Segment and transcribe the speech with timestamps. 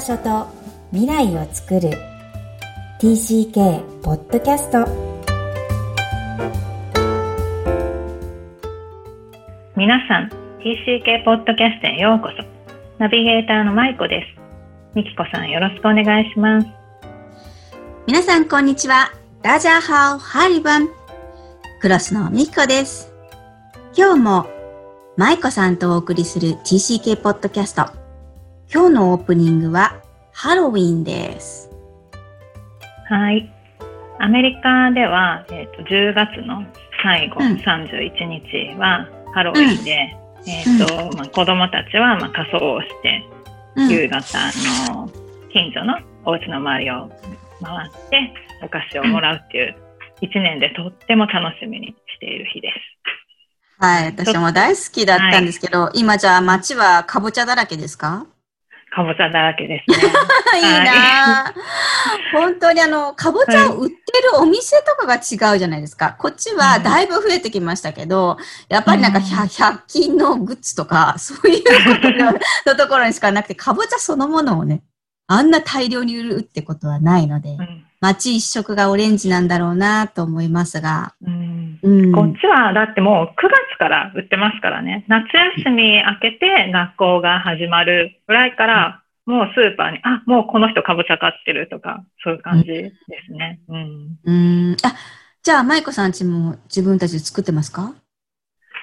[0.00, 0.46] 場所と
[0.92, 1.90] 未来を作る。
[3.02, 4.78] TCK ポッドキャスト
[9.76, 10.30] 皆さん
[10.60, 12.42] TCK ポッドキャストへようこそ。
[12.96, 14.40] ナビゲーターの舞子です。
[14.94, 16.66] みきこさんよろしくお願いします。
[18.06, 19.12] 皆さんこんにちは。
[19.42, 20.88] ダジャーハオハリバン。
[21.82, 23.12] クロスのみきこです。
[23.94, 24.46] 今日も
[25.18, 28.00] 舞子さんとお送りする TCK ポッドキャスト
[28.72, 29.99] 今日のオープニングは
[30.32, 31.70] ハロウィンです。
[33.08, 33.52] はい。
[34.18, 36.64] アメリカでは、えーと、10月の
[37.02, 43.24] 最後、うん、31日はハロウィンで、うん、えーとまあ、子供たちはまあ仮装をして、
[43.76, 44.22] うん、夕方
[44.92, 45.10] の
[45.52, 47.10] 近所のお家の周りを
[47.62, 49.76] 回ってお菓子をもらうっていう、
[50.22, 52.76] 1年でとっても楽しみにしている日です。
[53.78, 58.26] はい、私も大好きだったんですけど、はい、今じゃあ街はかぼちゃだらけですか？
[58.90, 59.96] かぼちゃだらけですね。
[60.58, 61.54] いいな、
[62.32, 66.16] 本当にあの、かぼちゃを売ってるお店とかが違うじゃないですか。
[66.18, 68.36] こっちはだいぶ増えてきましたけど、
[68.68, 72.08] やっぱりなんか 100, 100均のグッズとか、 そういうこ
[72.64, 74.82] とのところにしかなくて、かぼちゃそのものをね、
[75.28, 77.84] あんな大量に売るってことはないので、うん。
[78.00, 85.06] 街一色がオレンジなんだろうなと思いますが、うん、うん、こっちはだってもう9月から売ってますからね。
[85.08, 85.24] 夏
[85.64, 92.92] 休み明けて学校が始まるぐらいから、もうスーパーに、あ、もうこの人かぼちゃ買ってるとか、そういう感じで
[93.26, 93.60] すね。
[93.68, 94.18] うん。
[94.24, 94.32] う
[94.72, 94.76] ん。
[94.84, 94.94] あ、
[95.42, 97.94] じゃあ、舞子さんちも自分たちで作ってますか？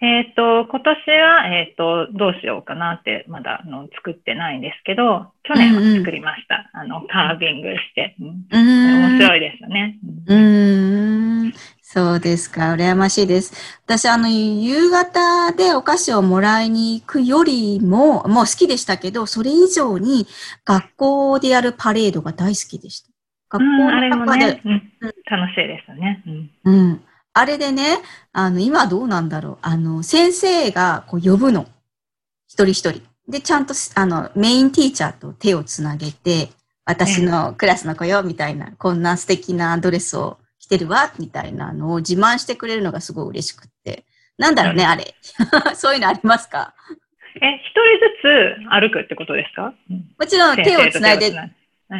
[0.00, 6.70] えっ、ー、と、今年は、えっ、ー、と、どうしようかなって、まだ、あの、作ってないんですけど、去年は作りました。
[6.72, 8.14] うんうん、あの、カービングして。
[8.20, 9.98] うん、面白いですよね。
[10.28, 11.07] うん。
[11.82, 12.74] そうですか。
[12.74, 13.54] 羨ましいです。
[13.86, 20.26] 私、あの、夕方でお菓子をもらいに行くよりも、もう好きでしたけど、それ以上に
[20.64, 23.08] 学校でやるパレードが大好きでした。
[23.50, 24.92] 学校の中で、うん、
[25.30, 26.22] 楽しいですよね。
[26.26, 26.50] うん。
[26.64, 27.98] うんあれでね、
[28.32, 29.58] あの、今どうなんだろう。
[29.62, 31.68] あの、先生がこう呼ぶの。
[32.48, 33.00] 一人一人。
[33.28, 36.48] で、ちゃんと、あの、メインティーチャーと手をつなげて、
[36.84, 44.04] 私のクラスの子よ、みたいな、こんな素敵なドレスを着てるわ、みたいなのを自慢してくれるのがすごい嬉しくって。
[44.36, 45.14] なんだろうね、あれ。
[45.74, 46.74] そういうのありますか？
[47.40, 49.74] え、一人ずつ歩くってことですか？
[49.90, 51.32] もちろん手をつないで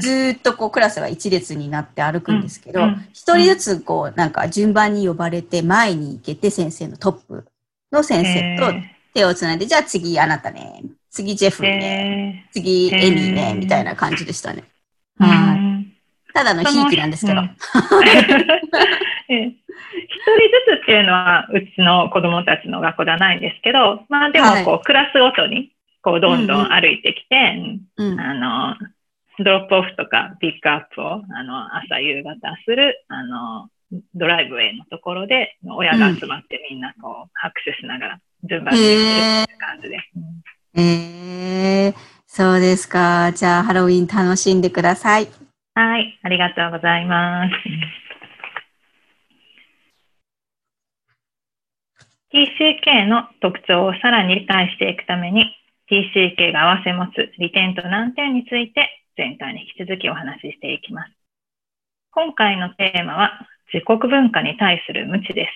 [0.00, 7.46] ずっとこうクラスが一列になって歩くんですけど、一、人ずつこうなんか順番に呼ばれて前に行けて先生のトップ
[7.90, 8.72] の先生と
[9.14, 14.64] 手をつないで、じゃあ次あなたね、次ジェフね、次エミーね、みたいな感じでしたね。
[15.18, 15.67] はい。
[16.38, 17.42] ただのひいきなんですけど。
[17.42, 17.48] 一
[19.28, 25.72] 人ずつっていうのはうちの子供たちの学校ではないんですけど、まあでもこう、クラスごとに
[26.02, 27.36] こうどんどん歩いてきて、
[27.98, 28.76] あの、
[29.44, 32.34] ドロップオフとかピックアップを、あの、朝夕方
[32.64, 33.68] する、あの、
[34.14, 40.04] ドライブウェイのところで、親が集まってみんなこう、拍手しながら順番に行ってる感じです。
[40.74, 41.94] えー、えー、
[42.26, 43.32] そうですか。
[43.32, 45.47] じゃあ、ハロウィン楽しんでください。
[45.78, 47.54] はい、ありがとうございます。
[52.34, 55.54] TCK の特徴をさらに理解していくために、
[55.88, 61.12] TCK が併せ持つ利点と難点について前回に引き続きお話ししていきます。
[62.10, 65.52] 今回のテーマは自国文化に対する無知です。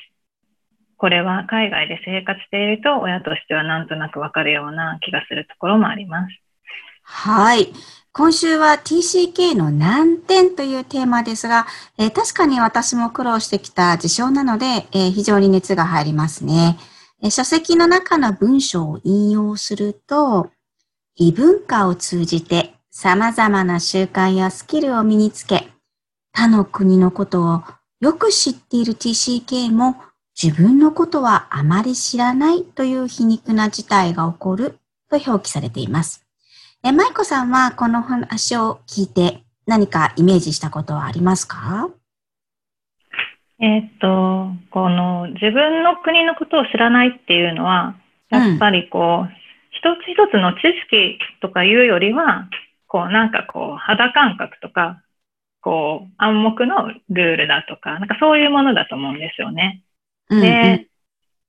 [0.99, 6.52] これは海外で生活していると親としてはなんとなくわかるような気がするところもあります。
[7.15, 7.73] はい。
[8.13, 16.79] 今週は TCK の難点というテーマですが、えー、確かに私も苦労してきた事象なので、えー、非常に熱が入りますね、
[17.23, 20.51] えー、書籍の中の文章を引用すると、
[21.15, 25.69] 異文化を通じて様々な習慣やスキルを身につけ、
[26.33, 27.63] 他の国のことを
[28.01, 29.97] よく知っている TCK も
[30.43, 34.79] 自分のことはあまり知らないという皮肉な事態が起こる
[35.09, 36.22] と表記されています。
[36.85, 41.91] え、舞子さんはこの話を聞いて何かイメージしたことはありますか？
[43.61, 47.95] えっと、この自分の国のことを知らないっていうのは、
[48.31, 49.29] やっぱりこう、うん、
[49.71, 52.49] 一つ一つの知識とかいうよりは、
[52.89, 55.01] こうなんかこう肌感覚とか、
[55.61, 59.85] こう暗黙のルールだとか、なんかそういうものだと思うんですよね。
[60.29, 60.89] で、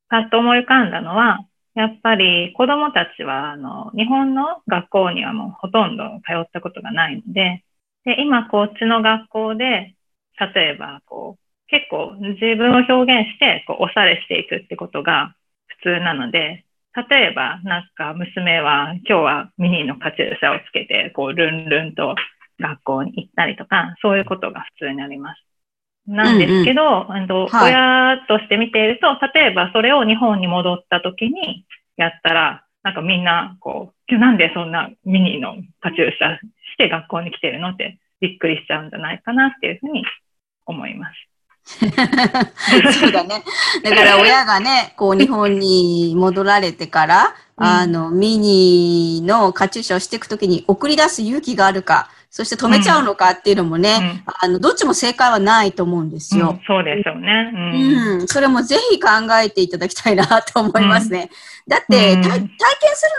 [0.10, 1.40] パッと思い浮かんだのは、
[1.76, 7.64] やっぱり子供たちは、あの、日本の学校にはもうほとんど通ったことがないので、
[8.06, 9.96] で、今こっちの学校で、
[10.56, 15.36] 例えば、こう、結構自分を表現して、こう、押されしていくってことが
[15.68, 16.66] 普通なので、
[17.10, 22.16] 例えば、なんか娘は今日はミニーのカチューシャをつけて、こう、ルンルンと
[22.60, 25.53] 学校に行ったりとか、そういうことが普通にあります。
[26.08, 31.66] なんですけど、うんうん、はい、親として見ていると、例えばそれを日本に戻った時に
[31.98, 40.04] やったら、なんかみんな、こう、なんでそんなミニのカチューシャして学校に来てるのってびっくりしちゃうんじゃないかなっていうふうに
[40.66, 41.16] 思います。
[43.00, 43.42] そうだね。
[43.84, 56.50] だから親がね、こう日本に戻られてから、うん、あの、ミニのカチューシャをしていくときに送り出す勇気があるか、そして止めちゃうのかっていうのもね、うん、あの、どっちも正解はないと思うんですよ。
[56.50, 58.28] うん、そうですよね、うん。
[58.28, 59.10] それもぜひ考
[59.40, 61.30] えていただきたいなと思いますね。
[61.68, 62.50] だって、体験する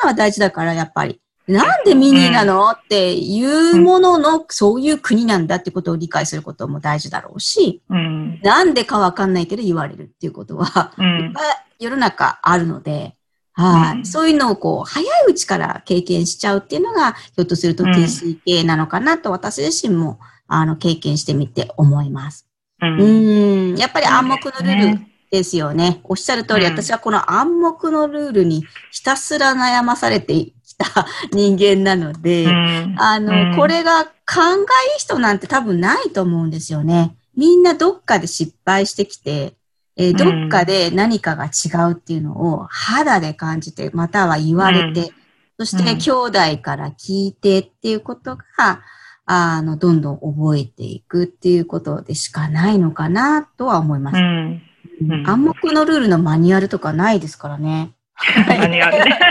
[0.02, 1.20] のは大事だから、やっぱり。
[1.46, 11.44] なんでミニなの、っていうものの、そういう国なんだってことを理解することも大事だろうし、うん、なんでかわかんないけど言われるっていうことは、うん、いっぱい
[11.78, 13.14] 世の中あるので、
[13.54, 22.46] はい、うん、そういうのをこう、早いうちから経験しちゃうっていうのが、ひょっとすると TCK なのかなと私自身も、あの、経験してみて思います。
[22.80, 26.00] うん、やっぱり暗黙のルールですよね。
[26.04, 37.16] おっしゃる通り、私はこの暗黙のルールにひたすら悩まされてた人間なので、うん、あの、うん、これが勘がいい人なんて多分ないと思うんですよね。
[37.36, 39.54] みんなどっかで失敗してきて、
[39.96, 45.12] えー、どっかで何かが違うっていうのを肌で感じて、または言われて、
[45.58, 48.82] そして兄弟から聞いてっていうことが、
[49.26, 54.16] あの、どんどん覚えていくっていうことでしかないのかなとは思います。
[54.16, 54.62] うん
[55.02, 57.92] うん、暗黙のルールのマニュアルとかないですからね。
[58.46, 59.18] マニュアルね。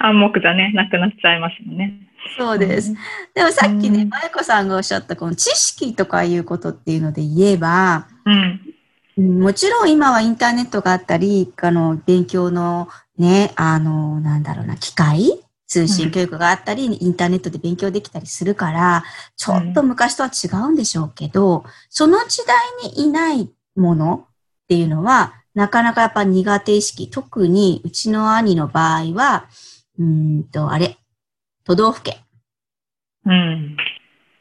[0.00, 1.94] 暗黙じゃね、なくなっちゃいますよね。
[2.38, 2.94] そうです。
[3.34, 12.88] でもさっきね、まゆこさんがおっしゃったこの知識とかいうことっていうので言えば、うん、もちろん今はインターネットがあったり、あの、勉強の
[13.18, 19.04] ね、あの、なんだろうな、機械通信教育があったり、うん、インターネットで勉強できたりするから、
[19.36, 24.26] ちょっと昔とは違うんでしょうけど、その時代にいないもの
[24.64, 29.46] っていうのは、なかなかやっぱ苦手意識、特にうちの兄の場合は、
[29.98, 30.98] うんと、あれ、
[31.64, 32.16] 都道府県。
[33.26, 33.76] うん。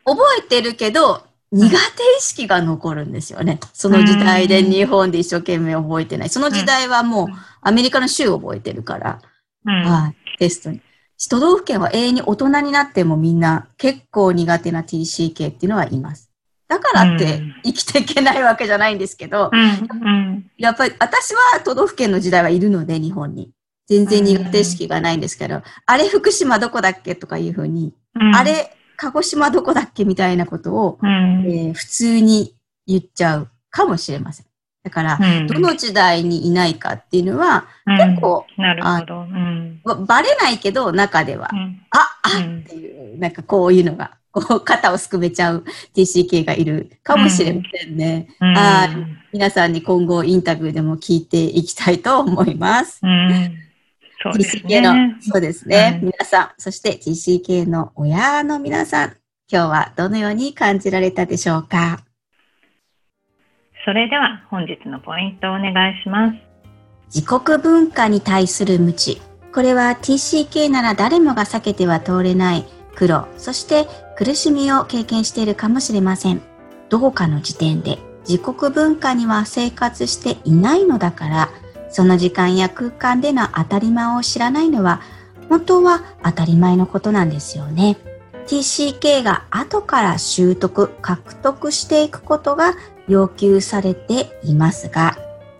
[0.06, 1.78] 覚えてるけど、苦手意
[2.19, 3.60] 識が残るんですよね。
[3.74, 6.30] その時代で日本で一生懸命覚えてない。
[6.30, 7.28] その時代はもう
[7.62, 9.22] アメリカの州を覚えてるから、
[9.66, 10.81] うん、はい、テストに。
[11.30, 16.31] 都道府県は永遠に大人になってもみんな結構苦手な TCK っていうのはいます。
[16.68, 19.62] だからって生きていけないわけじゃないんですけど、うん。
[19.62, 23.52] うん、やっぱり私は都道府県の時代はいるので、日本に。
[23.90, 27.92] 全然苦手意識がないんですけど、あれ福島どこだっけとかいうふうに、
[28.36, 32.54] あれ鹿児島どこだっけみたいなことを、えー、普通に
[32.86, 34.46] 言っちゃうかもしれません。
[34.84, 41.50] だから、どの時代にいないかっていうのは、結構、なるほど、バレないけど、中では、
[41.92, 45.63] あ、あっていう、なんかこういうのが こう、肩をすくめちゃう
[45.95, 48.28] TCK がいるかもしれませんね。
[48.40, 48.90] うん、あ
[49.31, 53.02] 皆さんに今後インタビューでも聞いていきたいと思います。
[54.25, 54.80] うん、そうですね。
[54.80, 59.16] TCK の、そうですね、うん、皆さん、そして TCK の親の皆さん、
[59.51, 62.00] 今日はどのように感じられたでしょうか？
[63.85, 66.38] それでは本日のポイントをお願いします。
[67.16, 69.21] 自国文化に対する無知。
[69.52, 76.42] これは TCK なら誰もが避けては通れない苦労、そして苦しみを経験しているかもしれません。
[76.90, 77.97] どこかの時点で
[78.28, 81.49] 自国文化には生活していないのだから、
[81.90, 85.02] その時間や空間での当たり前を知らないのは、
[85.50, 87.98] 本当は当たり前のことなんですよね。
[88.48, 92.74] TCK が後から習得、獲得していくことが
[93.08, 95.18] 要求されていますが、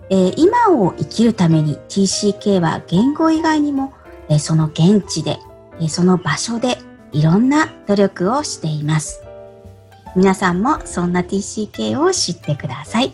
[0.10, 3.94] えー、今を生きるために TCK は言語以外にも、
[4.28, 5.38] えー、その現地で、
[5.80, 6.78] えー、その場所で
[7.12, 9.22] いろんな努力をしています。
[10.16, 13.14] 皆さんもそんな TCK を知ってください。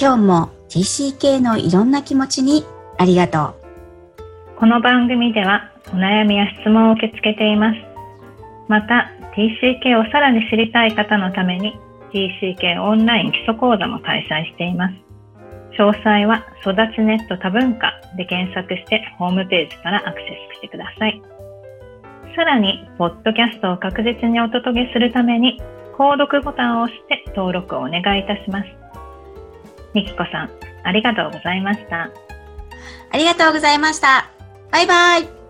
[0.00, 2.64] 今日も TCK のいろんな気持ちに
[2.96, 3.54] ありがと
[4.56, 4.58] う。
[4.58, 7.78] この番組ではお悩みや質問を受け付けています。
[8.68, 11.78] また TCK をさらに知りたい方のために
[12.14, 14.94] TCK オンライン基礎講座も開催しています。
[15.78, 20.24] 詳細は育ちネット多文化で検索してホームページからアクセ
[20.54, 21.20] スしてください。
[22.34, 25.60] さらに、ポッドキャストを確実にお届けするために、
[25.98, 28.81] 購読ボタンを押して登録をお願いいたします。
[29.94, 30.50] みきこさん、
[30.84, 32.10] ありがとうございました。
[33.10, 34.30] ありがとうございました。
[34.70, 35.41] バイバイ。